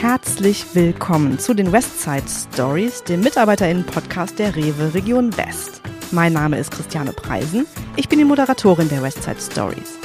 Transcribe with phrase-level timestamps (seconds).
[0.00, 5.82] Herzlich willkommen zu den Westside Stories, dem MitarbeiterInnen-Podcast der Rewe Region West.
[6.10, 7.66] Mein Name ist Christiane Preisen.
[7.96, 9.98] Ich bin die Moderatorin der Westside Stories.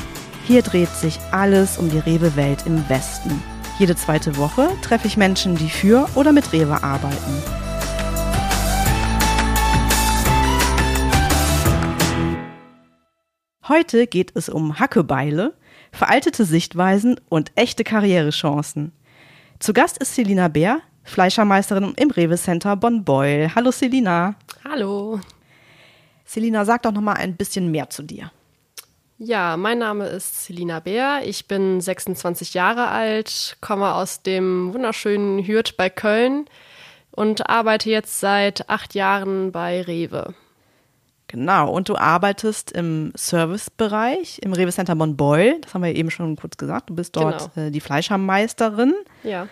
[0.43, 3.41] Hier dreht sich alles um die Rewe-Welt im Westen.
[3.79, 7.41] Jede zweite Woche treffe ich Menschen, die für oder mit Rewe arbeiten.
[13.69, 15.53] Heute geht es um Hackebeile,
[15.93, 18.91] veraltete Sichtweisen und echte Karrierechancen.
[19.59, 23.51] Zu Gast ist Selina Bär, Fleischermeisterin im Rewe Center Bonn-Beul.
[23.55, 24.35] Hallo Selina.
[24.69, 25.21] Hallo.
[26.25, 28.31] Selina, sag doch noch mal ein bisschen mehr zu dir.
[29.17, 31.21] Ja, mein Name ist Selina Bär.
[31.23, 36.47] Ich bin 26 Jahre alt, komme aus dem wunderschönen Hürth bei Köln
[37.11, 40.35] und arbeite jetzt seit acht Jahren bei Rewe.
[41.27, 45.59] Genau, und du arbeitest im Servicebereich im Rewe Center Bonn-Beul.
[45.61, 46.89] Das haben wir eben schon kurz gesagt.
[46.89, 47.67] Du bist dort genau.
[47.67, 48.93] äh, die Fleischermeisterin.
[49.23, 49.47] Ja.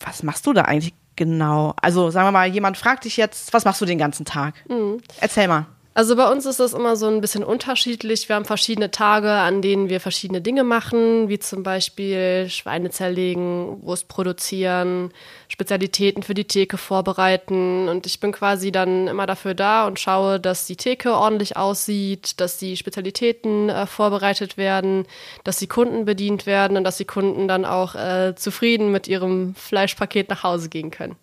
[0.00, 1.74] Was machst du da eigentlich genau?
[1.80, 4.54] Also sagen wir mal, jemand fragt dich jetzt, was machst du den ganzen Tag?
[4.68, 5.00] Mhm.
[5.20, 5.66] Erzähl mal.
[5.94, 8.26] Also bei uns ist das immer so ein bisschen unterschiedlich.
[8.28, 13.82] Wir haben verschiedene Tage, an denen wir verschiedene Dinge machen, wie zum Beispiel Schweine zerlegen,
[13.82, 15.12] Wurst produzieren,
[15.48, 17.90] Spezialitäten für die Theke vorbereiten.
[17.90, 22.40] Und ich bin quasi dann immer dafür da und schaue, dass die Theke ordentlich aussieht,
[22.40, 25.04] dass die Spezialitäten äh, vorbereitet werden,
[25.44, 29.54] dass die Kunden bedient werden und dass die Kunden dann auch äh, zufrieden mit ihrem
[29.56, 31.16] Fleischpaket nach Hause gehen können.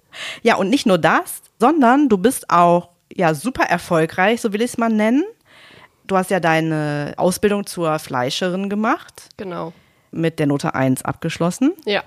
[0.43, 4.71] Ja, und nicht nur das, sondern du bist auch ja super erfolgreich, so will ich
[4.71, 5.23] es mal nennen.
[6.07, 9.29] Du hast ja deine Ausbildung zur Fleischerin gemacht.
[9.37, 9.73] Genau.
[10.11, 11.73] Mit der Note 1 abgeschlossen.
[11.85, 12.03] Ja.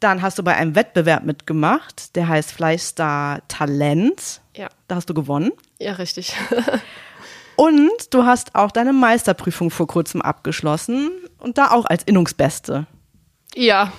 [0.00, 4.40] Dann hast du bei einem Wettbewerb mitgemacht, der heißt Fleischstar Talent.
[4.56, 4.68] Ja.
[4.86, 5.52] Da hast du gewonnen.
[5.78, 6.34] Ja, richtig.
[7.56, 12.86] und du hast auch deine Meisterprüfung vor kurzem abgeschlossen und da auch als Innungsbeste.
[13.54, 13.92] Ja,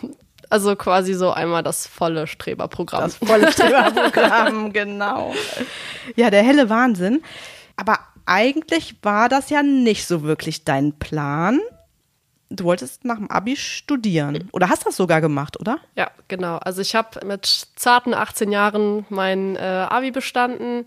[0.50, 3.02] also quasi so einmal das volle Streberprogramm.
[3.02, 5.34] Das volle Streberprogramm, genau.
[6.16, 7.22] Ja, der helle Wahnsinn.
[7.76, 11.60] Aber eigentlich war das ja nicht so wirklich dein Plan.
[12.50, 14.50] Du wolltest nach dem Abi studieren.
[14.52, 15.78] Oder hast das sogar gemacht, oder?
[15.96, 16.58] Ja, genau.
[16.58, 20.86] Also ich habe mit zarten 18 Jahren mein äh, Abi bestanden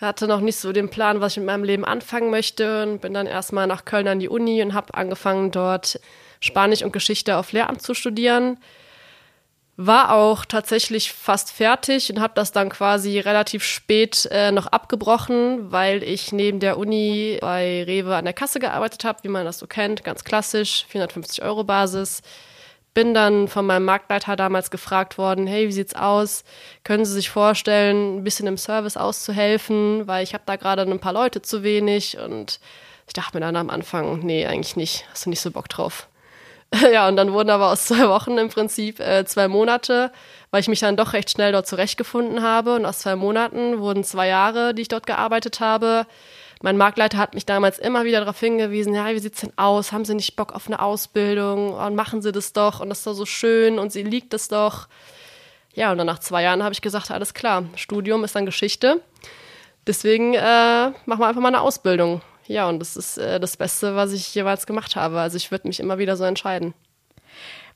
[0.00, 3.14] hatte noch nicht so den Plan, was ich mit meinem Leben anfangen möchte und bin
[3.14, 6.00] dann erstmal nach Köln an die Uni und habe angefangen, dort
[6.40, 8.58] Spanisch und Geschichte auf Lehramt zu studieren.
[9.76, 15.72] War auch tatsächlich fast fertig und habe das dann quasi relativ spät äh, noch abgebrochen,
[15.72, 19.58] weil ich neben der Uni bei Rewe an der Kasse gearbeitet habe, wie man das
[19.58, 22.22] so kennt, ganz klassisch, 450 Euro Basis.
[22.94, 26.44] Bin dann von meinem Marktleiter damals gefragt worden, hey, wie sieht's aus?
[26.84, 31.00] Können Sie sich vorstellen, ein bisschen im Service auszuhelfen, weil ich habe da gerade ein
[31.00, 32.60] paar Leute zu wenig und
[33.08, 36.06] ich dachte mir dann am Anfang, nee, eigentlich nicht, hast du nicht so Bock drauf.
[36.92, 40.10] Ja, und dann wurden aber aus zwei Wochen im Prinzip äh, zwei Monate,
[40.50, 42.74] weil ich mich dann doch recht schnell dort zurechtgefunden habe.
[42.76, 46.06] Und aus zwei Monaten wurden zwei Jahre, die ich dort gearbeitet habe.
[46.62, 49.92] Mein Marktleiter hat mich damals immer wieder darauf hingewiesen, ja, wie sieht's denn aus?
[49.92, 51.74] Haben Sie nicht Bock auf eine Ausbildung?
[51.74, 54.48] Und machen Sie das doch und das ist doch so schön und Sie liegt es
[54.48, 54.88] doch.
[55.74, 59.02] Ja, und dann nach zwei Jahren habe ich gesagt, alles klar, Studium ist dann Geschichte.
[59.86, 60.38] Deswegen äh,
[61.04, 62.22] machen wir einfach mal eine Ausbildung.
[62.46, 65.20] Ja, und das ist äh, das Beste, was ich jeweils gemacht habe.
[65.20, 66.74] Also ich würde mich immer wieder so entscheiden.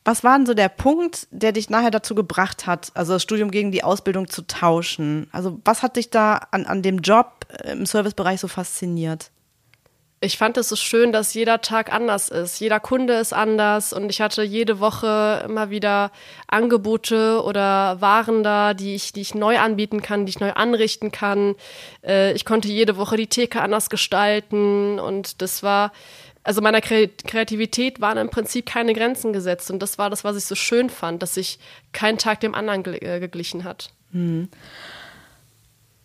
[0.05, 3.51] Was war denn so der Punkt, der dich nachher dazu gebracht hat, also das Studium
[3.51, 5.29] gegen die Ausbildung zu tauschen?
[5.33, 9.31] Also was hat dich da an, an dem Job äh, im Servicebereich so fasziniert?
[10.21, 12.59] Ich fand es so schön, dass jeder Tag anders ist.
[12.59, 16.11] Jeder Kunde ist anders und ich hatte jede Woche immer wieder
[16.49, 21.13] Angebote oder Waren da, die ich, die ich neu anbieten kann, die ich neu anrichten
[21.13, 21.55] kann.
[22.05, 25.93] Äh, ich konnte jede Woche die Theke anders gestalten und das war,
[26.43, 30.47] also meiner Kreativität waren im Prinzip keine Grenzen gesetzt und das war das, was ich
[30.47, 31.61] so schön fand, dass sich
[31.93, 33.91] kein Tag dem anderen äh, geglichen hat.
[34.11, 34.49] Hm.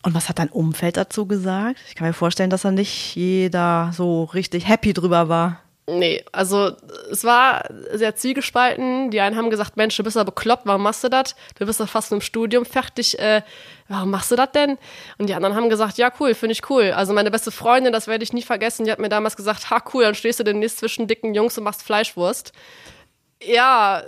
[0.04, 1.80] Und was hat dein Umfeld dazu gesagt?
[1.88, 5.60] Ich kann mir vorstellen, dass da nicht jeder so richtig happy drüber war.
[5.86, 6.72] Nee, also
[7.12, 9.12] es war sehr zwiegespalten.
[9.12, 11.36] Die einen haben gesagt, Mensch, du bist ja bekloppt, warum machst du das?
[11.60, 13.42] Du bist ja fast im Studium fertig, äh,
[13.90, 14.78] warum machst du das denn?
[15.18, 16.92] Und die anderen haben gesagt, ja cool, finde ich cool.
[16.92, 19.84] Also meine beste Freundin, das werde ich nie vergessen, die hat mir damals gesagt, ha
[19.94, 22.54] cool, dann stehst du demnächst zwischen dicken Jungs und machst Fleischwurst.
[23.42, 24.04] Ja,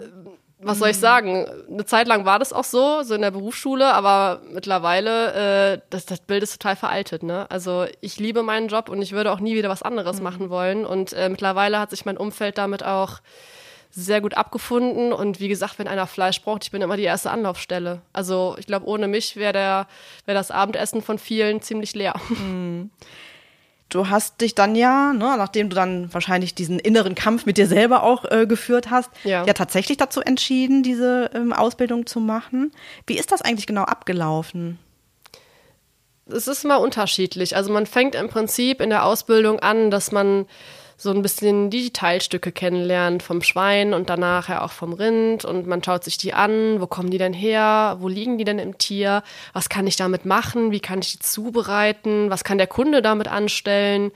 [0.65, 1.45] was soll ich sagen?
[1.69, 6.06] Eine Zeit lang war das auch so, so in der Berufsschule, aber mittlerweile, äh, das,
[6.06, 7.23] das Bild ist total veraltet.
[7.23, 7.50] Ne?
[7.50, 10.23] Also ich liebe meinen Job und ich würde auch nie wieder was anderes mhm.
[10.23, 10.85] machen wollen.
[10.85, 13.19] Und äh, mittlerweile hat sich mein Umfeld damit auch
[13.91, 15.13] sehr gut abgefunden.
[15.13, 18.01] Und wie gesagt, wenn einer Fleisch braucht, ich bin immer die erste Anlaufstelle.
[18.12, 19.88] Also ich glaube, ohne mich wäre
[20.25, 22.15] wär das Abendessen von vielen ziemlich leer.
[22.29, 22.89] Mhm.
[23.95, 27.68] Du hast dich dann ja, ne, nachdem du dann wahrscheinlich diesen inneren Kampf mit dir
[27.68, 29.45] selber auch äh, geführt hast, ja.
[29.45, 29.53] ja.
[29.53, 32.71] tatsächlich dazu entschieden, diese ähm, Ausbildung zu machen.
[33.07, 34.77] Wie ist das eigentlich genau abgelaufen?
[36.27, 37.56] Es ist mal unterschiedlich.
[37.56, 40.45] Also man fängt im Prinzip in der Ausbildung an, dass man
[40.97, 45.68] so ein bisschen die Teilstücke kennenlernt vom Schwein und danach ja auch vom Rind und
[45.68, 48.77] man schaut sich die an, wo kommen die denn her, wo liegen die denn im
[48.77, 49.21] Tier,
[49.51, 53.27] was kann ich damit machen, wie kann ich die zubereiten, was kann der Kunde damit
[53.27, 54.12] anstellen,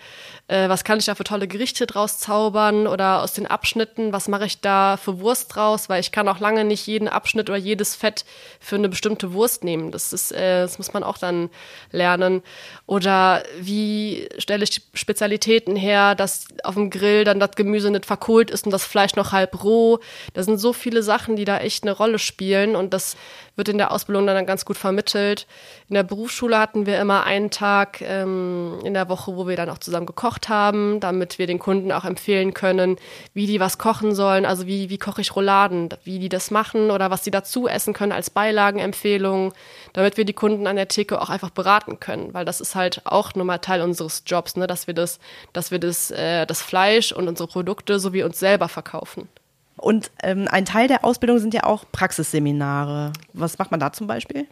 [0.47, 4.29] äh, was kann ich da für tolle Gerichte draus zaubern oder aus den Abschnitten, was
[4.29, 7.59] mache ich da für Wurst draus, weil ich kann auch lange nicht jeden Abschnitt oder
[7.59, 8.23] jedes Fett
[8.61, 9.91] für eine bestimmte Wurst nehmen.
[9.91, 11.49] Das ist, äh, das muss man auch dann
[11.91, 12.41] lernen.
[12.85, 18.51] Oder wie stelle ich Spezialitäten her, dass auf dem Grill dann das Gemüse nicht verkohlt
[18.51, 19.99] ist und das Fleisch noch halb roh.
[20.33, 23.17] Da sind so viele Sachen, die da echt eine Rolle spielen und das
[23.59, 25.45] wird in der Ausbildung dann ganz gut vermittelt.
[25.87, 29.69] In der Berufsschule hatten wir immer einen Tag ähm, in der Woche, wo wir dann
[29.69, 32.95] auch zusammen gekocht haben, damit wir den Kunden auch empfehlen können,
[33.35, 34.45] wie die was kochen sollen.
[34.45, 37.93] Also wie, wie koche ich Rouladen, wie die das machen oder was sie dazu essen
[37.93, 39.53] können als Beilagenempfehlung,
[39.93, 43.01] damit wir die Kunden an der Theke auch einfach beraten können, weil das ist halt
[43.05, 44.65] auch nochmal Teil unseres Jobs, ne?
[44.65, 45.19] dass wir das,
[45.53, 49.27] dass wir das, äh, das Fleisch und unsere Produkte so wie uns selber verkaufen.
[49.79, 53.13] Und ähm, ein Teil der Ausbildung sind ja auch Praxisseminare.
[53.33, 54.45] Was macht man da zum Beispiel?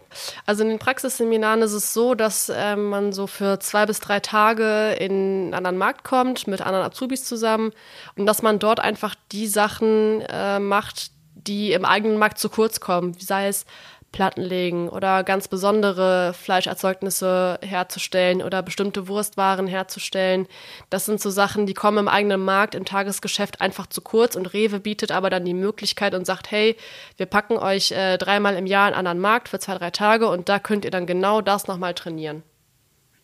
[0.45, 4.19] Also in den Praxisseminaren ist es so, dass äh, man so für zwei bis drei
[4.21, 7.71] Tage in einen anderen Markt kommt, mit anderen Azubis zusammen
[8.15, 12.79] und dass man dort einfach die Sachen äh, macht, die im eigenen Markt zu kurz
[12.79, 13.13] kommen.
[13.19, 13.65] Sei es
[14.11, 20.47] Platten legen oder ganz besondere Fleischerzeugnisse herzustellen oder bestimmte Wurstwaren herzustellen.
[20.89, 24.53] Das sind so Sachen, die kommen im eigenen Markt, im Tagesgeschäft einfach zu kurz und
[24.53, 26.77] Rewe bietet aber dann die Möglichkeit und sagt, hey,
[27.17, 30.49] wir packen euch äh, dreimal im Jahr einen anderen Markt für zwei, drei Tage und
[30.49, 32.43] da könnt ihr dann genau das nochmal trainieren.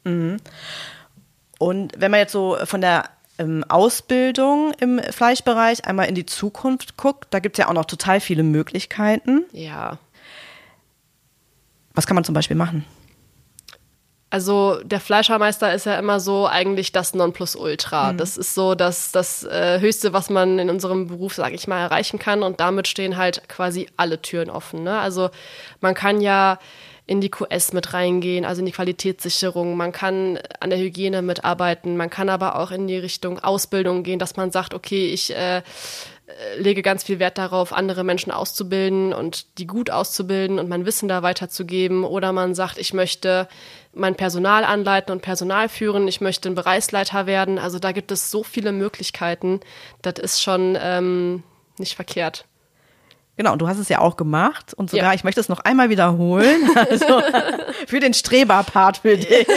[0.04, 0.38] Mhm.
[1.60, 3.10] Und wenn man jetzt so von der
[3.40, 7.86] ähm, Ausbildung im Fleischbereich einmal in die Zukunft guckt, da gibt es ja auch noch
[7.86, 9.46] total viele Möglichkeiten.
[9.52, 9.98] Ja.
[11.94, 12.86] Was kann man zum Beispiel machen?
[14.34, 18.14] Also der Fleischermeister ist ja immer so eigentlich das Nonplusultra.
[18.14, 18.18] Mhm.
[18.18, 21.80] Das ist so das, das äh, Höchste, was man in unserem Beruf, sage ich mal,
[21.80, 22.42] erreichen kann.
[22.42, 24.82] Und damit stehen halt quasi alle Türen offen.
[24.82, 24.98] Ne?
[24.98, 25.30] Also
[25.82, 26.58] man kann ja
[27.06, 29.78] in die QS mit reingehen, also in die Qualitätssicherung.
[29.78, 31.96] Man kann an der Hygiene mitarbeiten.
[31.96, 35.62] Man kann aber auch in die Richtung Ausbildung gehen, dass man sagt, okay, ich äh,
[36.58, 41.08] lege ganz viel Wert darauf, andere Menschen auszubilden und die gut auszubilden und mein Wissen
[41.08, 42.04] da weiterzugeben.
[42.04, 43.48] Oder man sagt, ich möchte
[43.94, 47.60] mein Personal anleiten und Personal führen, ich möchte ein Bereichsleiter werden.
[47.60, 49.60] Also da gibt es so viele Möglichkeiten.
[50.02, 51.44] Das ist schon ähm,
[51.78, 52.46] nicht verkehrt.
[53.36, 55.14] Genau, und du hast es ja auch gemacht und sogar, ja.
[55.16, 57.22] ich möchte es noch einmal wiederholen, also
[57.88, 59.48] für den Streberpart für dich,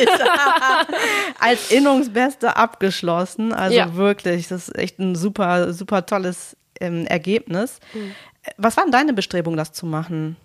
[1.38, 3.94] als Innungsbeste abgeschlossen, also ja.
[3.94, 7.80] wirklich, das ist echt ein super, super tolles ähm, Ergebnis.
[7.92, 8.14] Mhm.
[8.56, 10.36] Was waren deine Bestrebungen, das zu machen?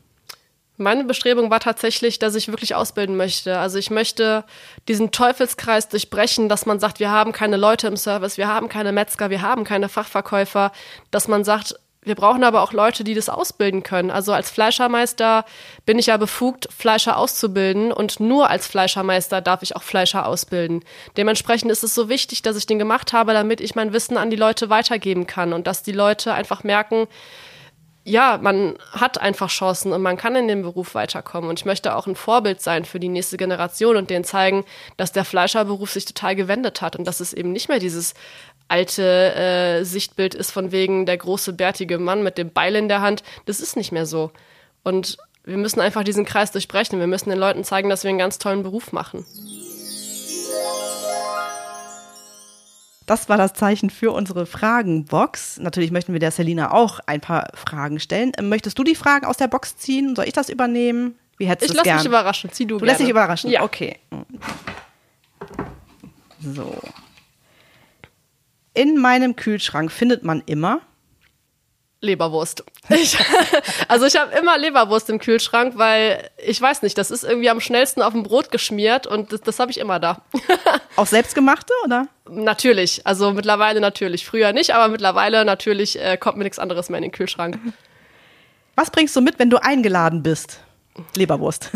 [0.78, 3.60] Meine Bestrebung war tatsächlich, dass ich wirklich ausbilden möchte.
[3.60, 4.44] Also ich möchte
[4.88, 8.92] diesen Teufelskreis durchbrechen, dass man sagt, wir haben keine Leute im Service, wir haben keine
[8.92, 10.72] Metzger, wir haben keine Fachverkäufer,
[11.12, 14.10] dass man sagt, wir brauchen aber auch Leute, die das ausbilden können.
[14.10, 15.46] Also als Fleischermeister
[15.86, 20.84] bin ich ja befugt, Fleischer auszubilden und nur als Fleischermeister darf ich auch Fleischer ausbilden.
[21.16, 24.32] Dementsprechend ist es so wichtig, dass ich den gemacht habe, damit ich mein Wissen an
[24.32, 27.08] die Leute weitergeben kann und dass die Leute einfach merken,
[28.04, 31.50] ja, man hat einfach Chancen und man kann in dem Beruf weiterkommen.
[31.50, 34.66] Und ich möchte auch ein Vorbild sein für die nächste Generation und denen zeigen,
[34.98, 38.16] dass der Fleischerberuf sich total gewendet hat und dass es eben nicht mehr dieses
[38.72, 43.02] alte äh, Sichtbild ist von wegen der große bärtige Mann mit dem Beil in der
[43.02, 43.22] Hand.
[43.46, 44.32] Das ist nicht mehr so.
[44.84, 47.00] Und wir müssen einfach diesen Kreis durchbrechen.
[47.00, 49.26] Wir müssen den Leuten zeigen, dass wir einen ganz tollen Beruf machen.
[53.08, 55.60] Das war das Zeichen für unsere Fragenbox.
[55.60, 58.32] Natürlich möchten wir der Selina auch ein paar Fragen stellen.
[58.38, 60.16] Ähm, möchtest du die Fragen aus der Box ziehen?
[60.16, 61.16] Soll ich das übernehmen?
[61.38, 61.78] Wie hättest du?
[61.78, 62.52] Ich lass mich überraschen.
[62.54, 63.50] Zieh du, du lässt dich überraschen?
[63.50, 63.64] Ja.
[63.64, 63.98] Okay.
[66.40, 66.74] So.
[68.74, 70.82] In meinem Kühlschrank findet man immer
[72.04, 72.64] Leberwurst.
[72.90, 73.16] Ich,
[73.88, 77.62] also ich habe immer Leberwurst im Kühlschrank, weil ich weiß nicht, das ist irgendwie am
[77.62, 80.24] schnellsten auf dem Brot geschmiert und das, das habe ich immer da.
[80.96, 82.08] Auch selbstgemachte oder?
[82.28, 84.26] Natürlich, also mittlerweile natürlich.
[84.26, 87.60] Früher nicht, aber mittlerweile natürlich äh, kommt mir nichts anderes mehr in den Kühlschrank.
[88.76, 90.60] Was bringst du mit, wenn du eingeladen bist?
[91.16, 91.70] Leberwurst.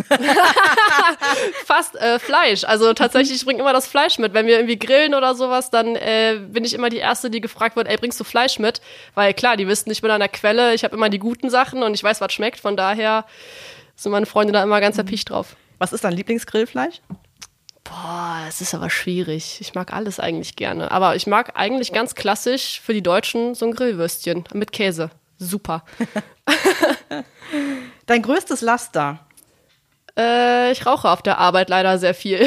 [1.65, 2.63] Fast äh, Fleisch.
[2.63, 4.33] Also tatsächlich, ich bringe immer das Fleisch mit.
[4.33, 7.75] Wenn wir irgendwie grillen oder sowas, dann äh, bin ich immer die Erste, die gefragt
[7.75, 8.81] wird, ey, bringst du Fleisch mit?
[9.13, 11.81] Weil klar, die wissen, ich bin an der Quelle, ich habe immer die guten Sachen
[11.83, 12.59] und ich weiß, was schmeckt.
[12.59, 13.25] Von daher
[13.95, 15.55] sind meine Freunde da immer ganz erpicht drauf.
[15.77, 17.01] Was ist dein Lieblingsgrillfleisch?
[17.85, 19.59] Boah, es ist aber schwierig.
[19.61, 20.91] Ich mag alles eigentlich gerne.
[20.91, 25.11] Aber ich mag eigentlich ganz klassisch für die Deutschen so ein Grillwürstchen mit Käse.
[25.37, 25.85] Super.
[28.05, 29.19] Dein größtes Laster?
[30.17, 32.45] Äh, ich rauche auf der Arbeit leider sehr viel.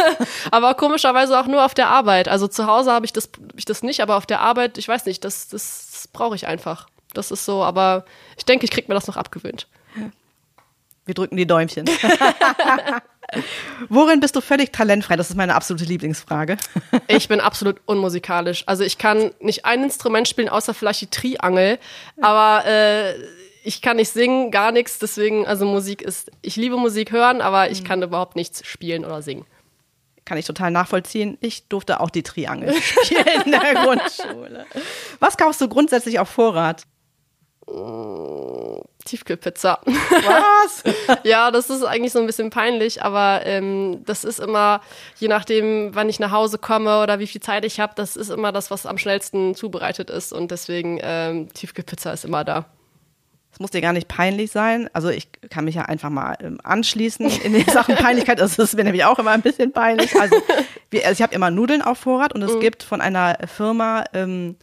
[0.50, 2.28] aber komischerweise auch nur auf der Arbeit.
[2.28, 5.06] Also zu Hause habe ich das, ich das nicht, aber auf der Arbeit, ich weiß
[5.06, 6.88] nicht, das, das, brauche ich einfach.
[7.14, 8.04] Das ist so, aber
[8.36, 9.66] ich denke, ich kriege mir das noch abgewöhnt.
[11.04, 11.88] Wir drücken die Däumchen.
[13.88, 15.16] Worin bist du völlig talentfrei?
[15.16, 16.56] Das ist meine absolute Lieblingsfrage.
[17.08, 18.64] ich bin absolut unmusikalisch.
[18.66, 21.78] Also ich kann nicht ein Instrument spielen, außer vielleicht die Triangel.
[22.20, 23.14] Aber äh,
[23.66, 24.98] ich kann nicht singen, gar nichts.
[24.98, 29.22] Deswegen, also Musik ist, ich liebe Musik hören, aber ich kann überhaupt nichts spielen oder
[29.22, 29.44] singen.
[30.24, 31.36] Kann ich total nachvollziehen.
[31.40, 34.66] Ich durfte auch die Triangel spielen in der Grundschule.
[35.18, 36.84] Was kaufst du grundsätzlich auf Vorrat?
[39.04, 39.80] Tiefkühlpizza.
[39.84, 40.84] Was?
[41.24, 44.80] ja, das ist eigentlich so ein bisschen peinlich, aber ähm, das ist immer,
[45.16, 48.30] je nachdem, wann ich nach Hause komme oder wie viel Zeit ich habe, das ist
[48.30, 50.32] immer das, was am schnellsten zubereitet ist.
[50.32, 52.66] Und deswegen ähm, Tiefkühlpizza ist immer da.
[53.56, 54.90] Es muss dir gar nicht peinlich sein.
[54.92, 58.38] Also ich kann mich ja einfach mal ähm, anschließen in den Sachen Peinlichkeit.
[58.38, 60.14] Also das ist mir nämlich auch immer ein bisschen peinlich.
[60.14, 60.36] Also,
[60.90, 62.60] wir, also ich habe immer Nudeln auf Vorrat und es mhm.
[62.60, 64.56] gibt von einer Firma ähm,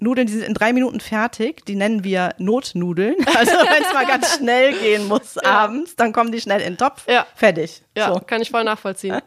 [0.00, 1.66] Nudeln, die sind in drei Minuten fertig.
[1.66, 3.16] Die nennen wir Notnudeln.
[3.36, 5.50] Also wenn es mal ganz schnell gehen muss ja.
[5.50, 7.06] abends, dann kommen die schnell in den Topf.
[7.06, 7.26] Ja.
[7.34, 7.82] Fertig.
[7.94, 8.20] Ja, so.
[8.20, 9.20] kann ich voll nachvollziehen.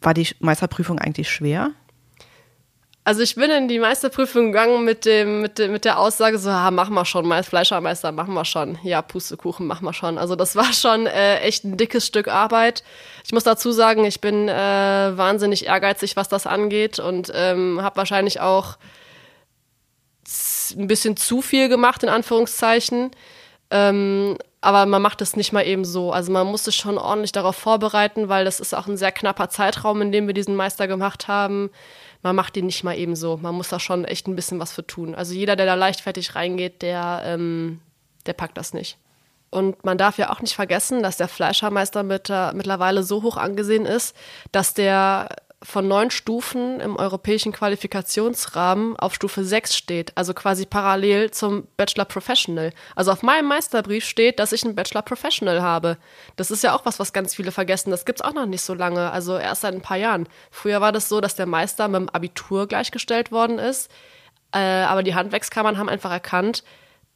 [0.00, 1.70] War die Meisterprüfung eigentlich schwer?
[3.06, 6.48] Also ich bin in die Meisterprüfung gegangen mit dem, mit, dem, mit der Aussage so,
[6.48, 8.78] ah, machen wir schon, Fleischermeister, machen wir schon.
[8.82, 10.16] Ja, Pustekuchen, machen wir schon.
[10.16, 12.82] Also das war schon äh, echt ein dickes Stück Arbeit.
[13.22, 17.98] Ich muss dazu sagen, ich bin äh, wahnsinnig ehrgeizig, was das angeht und ähm, habe
[17.98, 18.78] wahrscheinlich auch
[20.74, 23.10] ein bisschen zu viel gemacht, in Anführungszeichen.
[23.70, 26.10] Ähm, aber man macht es nicht mal eben so.
[26.10, 29.50] Also man muss sich schon ordentlich darauf vorbereiten, weil das ist auch ein sehr knapper
[29.50, 31.68] Zeitraum, in dem wir diesen Meister gemacht haben
[32.24, 33.36] man macht den nicht mal eben so.
[33.36, 35.14] Man muss da schon echt ein bisschen was für tun.
[35.14, 37.80] Also jeder, der da leichtfertig reingeht, der, ähm,
[38.24, 38.96] der packt das nicht.
[39.50, 43.36] Und man darf ja auch nicht vergessen, dass der Fleischermeister mit, äh, mittlerweile so hoch
[43.36, 44.16] angesehen ist,
[44.52, 51.30] dass der von neun Stufen im europäischen Qualifikationsrahmen auf Stufe 6 steht, also quasi parallel
[51.30, 52.72] zum Bachelor Professional.
[52.94, 55.96] Also auf meinem Meisterbrief steht, dass ich einen Bachelor Professional habe.
[56.36, 57.90] Das ist ja auch was, was ganz viele vergessen.
[57.90, 60.28] Das gibt es auch noch nicht so lange, also erst seit ein paar Jahren.
[60.50, 63.90] Früher war das so, dass der Meister mit dem Abitur gleichgestellt worden ist,
[64.52, 66.62] äh, aber die Handwerkskammern haben einfach erkannt,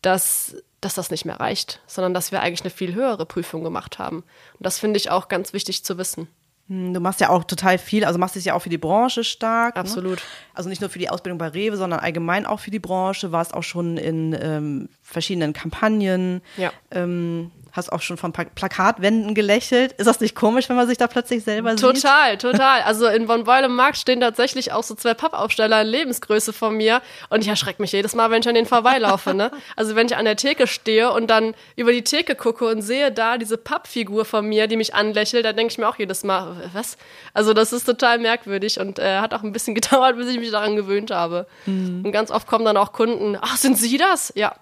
[0.00, 3.99] dass dass das nicht mehr reicht, sondern dass wir eigentlich eine viel höhere Prüfung gemacht
[3.99, 4.19] haben.
[4.19, 6.28] Und das finde ich auch ganz wichtig zu wissen.
[6.68, 9.25] Hm, du machst ja auch total viel, also machst dich ja auch für die Branche
[9.25, 9.75] stark.
[9.75, 9.80] Ne?
[9.80, 10.16] Absolut.
[10.16, 10.22] Ne?
[10.54, 13.32] Also nicht nur für die Ausbildung bei Rewe, sondern allgemein auch für die Branche.
[13.32, 16.42] Warst auch schon in ähm, verschiedenen Kampagnen.
[16.56, 16.72] Ja.
[16.90, 19.92] Ähm, hast auch schon von Plakatwänden gelächelt.
[19.92, 22.02] Ist das nicht komisch, wenn man sich da plötzlich selber total, sieht?
[22.02, 22.82] Total, total.
[22.82, 27.00] Also in Bonn-Beul im Markt stehen tatsächlich auch so zwei Pappaufsteller in Lebensgröße von mir
[27.30, 29.32] und ich erschrecke mich jedes Mal, wenn ich an denen vorbeilaufe.
[29.34, 29.50] Ne?
[29.76, 33.12] Also wenn ich an der Theke stehe und dann über die Theke gucke und sehe
[33.12, 36.56] da diese Pappfigur von mir, die mich anlächelt, da denke ich mir auch jedes Mal,
[36.72, 36.96] was?
[37.34, 40.50] Also das ist total merkwürdig und äh, hat auch ein bisschen gedauert, bis ich mich
[40.50, 41.46] daran gewöhnt habe.
[41.66, 42.04] Mhm.
[42.04, 44.32] Und ganz oft kommen dann auch Kunden, ach, sind Sie das?
[44.34, 44.54] Ja.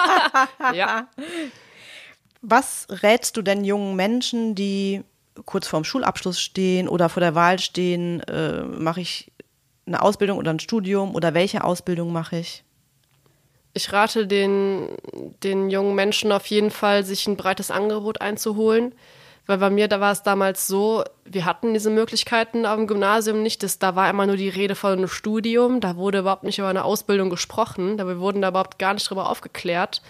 [0.74, 1.08] ja.
[2.42, 5.02] Was rätst du denn jungen Menschen, die
[5.46, 9.32] kurz vorm Schulabschluss stehen oder vor der Wahl stehen, äh, mache ich
[9.86, 12.64] eine Ausbildung oder ein Studium oder welche Ausbildung mache ich?
[13.74, 14.88] Ich rate den,
[15.42, 18.94] den jungen Menschen auf jeden Fall, sich ein breites Angebot einzuholen.
[19.46, 23.42] Weil bei mir, da war es damals so, wir hatten diese Möglichkeiten auf dem Gymnasium
[23.42, 23.62] nicht.
[23.62, 25.80] Das, da war immer nur die Rede von einem Studium.
[25.80, 27.98] Da wurde überhaupt nicht über eine Ausbildung gesprochen.
[27.98, 30.00] Da wir wurden da überhaupt gar nicht drüber aufgeklärt.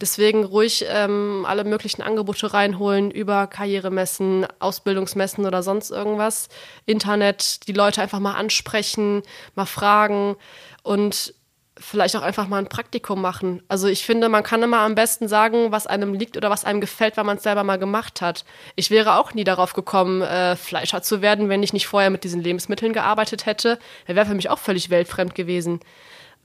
[0.00, 6.48] Deswegen ruhig ähm, alle möglichen Angebote reinholen über Karrieremessen, Ausbildungsmessen oder sonst irgendwas.
[6.86, 9.22] Internet, die Leute einfach mal ansprechen,
[9.54, 10.36] mal fragen
[10.82, 11.34] und
[11.80, 13.62] vielleicht auch einfach mal ein Praktikum machen.
[13.68, 16.80] Also ich finde, man kann immer am besten sagen, was einem liegt oder was einem
[16.80, 18.44] gefällt, weil man es selber mal gemacht hat.
[18.76, 22.22] Ich wäre auch nie darauf gekommen, äh, Fleischer zu werden, wenn ich nicht vorher mit
[22.22, 23.78] diesen Lebensmitteln gearbeitet hätte.
[24.06, 25.80] Er wäre für mich auch völlig weltfremd gewesen.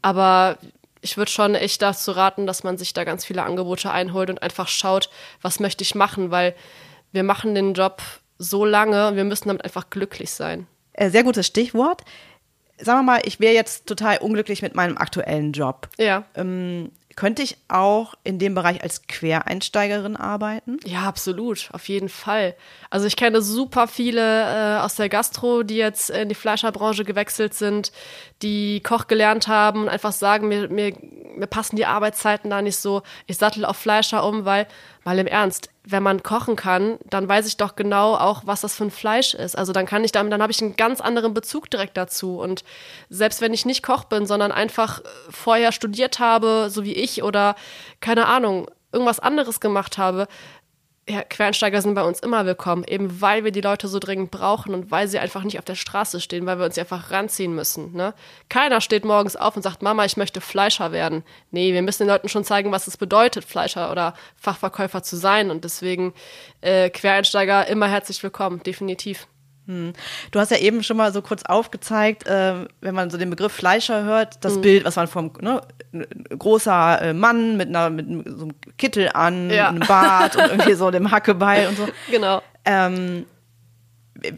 [0.01, 0.57] Aber
[1.01, 4.41] ich würde schon echt dazu raten, dass man sich da ganz viele Angebote einholt und
[4.41, 5.09] einfach schaut,
[5.41, 6.55] was möchte ich machen, weil
[7.11, 8.01] wir machen den Job
[8.37, 10.67] so lange und wir müssen damit einfach glücklich sein.
[10.93, 12.03] Äh, sehr gutes Stichwort.
[12.77, 15.87] Sagen wir mal, ich wäre jetzt total unglücklich mit meinem aktuellen Job.
[15.97, 16.25] Ja.
[16.35, 20.79] Ähm, Könnte ich auch in dem Bereich als Quereinsteigerin arbeiten?
[20.83, 22.55] Ja, absolut, auf jeden Fall.
[22.89, 27.53] Also ich kenne super viele äh, aus der Gastro, die jetzt in die Fleischerbranche gewechselt
[27.53, 27.93] sind,
[28.41, 30.93] die Koch gelernt haben und einfach sagen, mir, mir,
[31.37, 33.01] mir passen die Arbeitszeiten da nicht so.
[33.27, 34.67] Ich sattel auf Fleischer um, weil,
[35.05, 38.75] mal im Ernst, wenn man kochen kann, dann weiß ich doch genau auch, was das
[38.75, 39.57] für ein Fleisch ist.
[39.57, 42.39] Also dann kann ich damit, dann habe ich einen ganz anderen Bezug direkt dazu.
[42.39, 42.63] Und
[43.09, 47.55] selbst wenn ich nicht Koch bin, sondern einfach vorher studiert habe, so wie ich, oder
[48.01, 50.27] keine Ahnung, irgendwas anderes gemacht habe,
[51.07, 54.73] ja, Quereinsteiger sind bei uns immer willkommen, eben weil wir die Leute so dringend brauchen
[54.73, 57.93] und weil sie einfach nicht auf der Straße stehen, weil wir uns einfach ranziehen müssen.
[57.93, 58.15] Ne?
[58.49, 61.23] Keiner steht morgens auf und sagt, Mama, ich möchte Fleischer werden.
[61.51, 65.51] Nee, wir müssen den Leuten schon zeigen, was es bedeutet, Fleischer oder Fachverkäufer zu sein.
[65.51, 66.13] Und deswegen
[66.61, 69.27] äh, Quereinsteiger immer herzlich willkommen, definitiv.
[69.67, 69.93] Hm.
[70.31, 73.51] Du hast ja eben schon mal so kurz aufgezeigt, äh, wenn man so den Begriff
[73.51, 74.61] Fleischer hört, das mhm.
[74.61, 75.61] Bild, was man vom ne,
[76.37, 79.69] großer äh, Mann mit einer mit so einem Kittel an, ja.
[79.69, 81.87] einem Bart und irgendwie so dem Hackebeil und so.
[82.11, 82.41] Genau.
[82.65, 83.25] Ähm,
[84.15, 84.33] wie,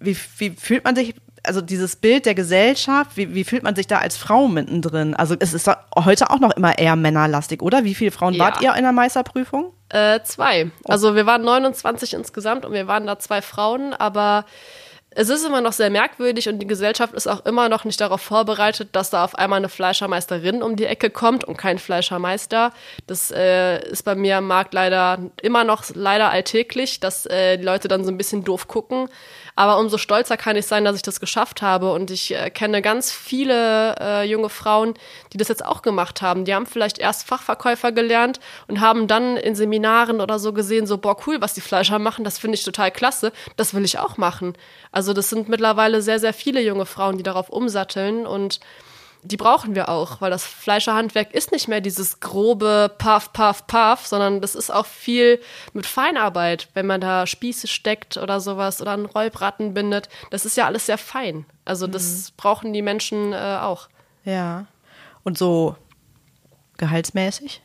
[0.00, 1.14] wie, wie fühlt man sich
[1.48, 5.14] also dieses Bild der Gesellschaft, wie, wie fühlt man sich da als Frau mittendrin?
[5.14, 7.84] Also es ist heute auch noch immer eher männerlastig, oder?
[7.84, 8.44] Wie viele Frauen ja.
[8.44, 9.72] wart ihr in der Meisterprüfung?
[9.88, 10.70] Äh, zwei.
[10.84, 14.44] Also wir waren 29 insgesamt und wir waren da zwei Frauen, aber
[15.18, 18.20] es ist immer noch sehr merkwürdig und die Gesellschaft ist auch immer noch nicht darauf
[18.20, 22.72] vorbereitet, dass da auf einmal eine Fleischermeisterin um die Ecke kommt und kein Fleischermeister.
[23.08, 27.64] Das äh, ist bei mir am Markt leider immer noch leider alltäglich, dass äh, die
[27.64, 29.08] Leute dann so ein bisschen doof gucken.
[29.58, 31.90] Aber umso stolzer kann ich sein, dass ich das geschafft habe.
[31.92, 34.94] Und ich äh, kenne ganz viele äh, junge Frauen,
[35.32, 36.44] die das jetzt auch gemacht haben.
[36.44, 40.96] Die haben vielleicht erst Fachverkäufer gelernt und haben dann in Seminaren oder so gesehen, so,
[40.96, 43.32] boah, cool, was die Fleischer machen, das finde ich total klasse.
[43.56, 44.52] Das will ich auch machen.
[44.92, 48.60] Also das sind mittlerweile sehr, sehr viele junge Frauen, die darauf umsatteln und
[49.22, 54.06] die brauchen wir auch, weil das Fleischerhandwerk ist nicht mehr dieses grobe Puff, Puff, Puff,
[54.06, 55.40] sondern das ist auch viel
[55.72, 60.08] mit Feinarbeit, wenn man da Spieße steckt oder sowas oder einen Rollbraten bindet.
[60.30, 61.46] Das ist ja alles sehr fein.
[61.64, 62.34] Also das mhm.
[62.36, 63.88] brauchen die Menschen äh, auch.
[64.24, 64.66] Ja.
[65.24, 65.76] Und so
[66.76, 67.60] gehaltsmäßig?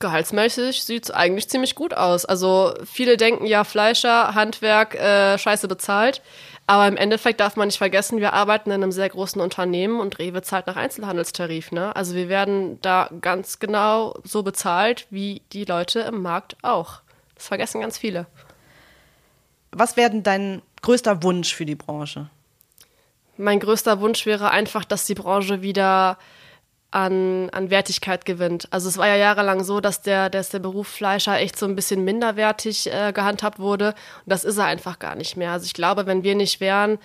[0.00, 2.24] Gehaltsmäßig sieht es eigentlich ziemlich gut aus.
[2.24, 6.22] Also viele denken ja, Fleischer, Handwerk, äh, scheiße bezahlt.
[6.68, 10.18] Aber im Endeffekt darf man nicht vergessen, wir arbeiten in einem sehr großen Unternehmen und
[10.18, 11.72] Rewe zahlt nach Einzelhandelstarif.
[11.72, 11.96] Ne?
[11.96, 17.00] Also wir werden da ganz genau so bezahlt wie die Leute im Markt auch.
[17.36, 18.26] Das vergessen ganz viele.
[19.70, 22.28] Was wäre denn dein größter Wunsch für die Branche?
[23.38, 26.18] Mein größter Wunsch wäre einfach, dass die Branche wieder
[26.90, 28.66] an, an Wertigkeit gewinnt.
[28.70, 31.76] Also es war ja jahrelang so, dass der, dass der Beruf Fleischer echt so ein
[31.76, 33.88] bisschen minderwertig äh, gehandhabt wurde.
[33.88, 35.52] Und das ist er einfach gar nicht mehr.
[35.52, 36.98] Also ich glaube, wenn wir nicht wären,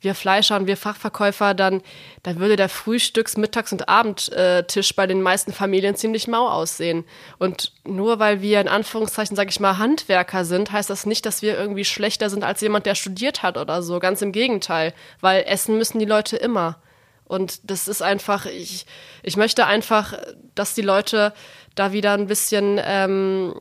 [0.00, 1.82] wir Fleischer und wir Fachverkäufer, dann,
[2.22, 7.04] dann würde der Frühstücks-, Mittags- und Abendtisch bei den meisten Familien ziemlich mau aussehen.
[7.38, 11.42] Und nur weil wir in Anführungszeichen, sage ich mal, Handwerker sind, heißt das nicht, dass
[11.42, 13.98] wir irgendwie schlechter sind als jemand, der studiert hat oder so.
[13.98, 14.94] Ganz im Gegenteil.
[15.20, 16.78] Weil essen müssen die Leute immer.
[17.26, 18.86] Und das ist einfach, ich,
[19.22, 20.14] ich möchte einfach,
[20.54, 21.32] dass die Leute
[21.74, 23.54] da wieder ein bisschen, ähm,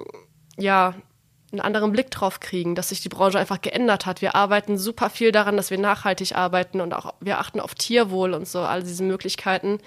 [0.58, 0.94] ja,
[1.52, 4.22] einen anderen Blick drauf kriegen, dass sich die Branche einfach geändert hat.
[4.22, 8.34] Wir arbeiten super viel daran, dass wir nachhaltig arbeiten und auch wir achten auf Tierwohl
[8.34, 9.80] und so, all diese Möglichkeiten.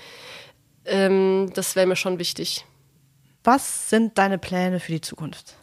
[0.84, 2.64] Ähm, das wäre mir schon wichtig.
[3.44, 5.56] Was sind deine Pläne für die Zukunft?